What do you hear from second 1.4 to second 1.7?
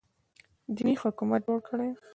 جوړ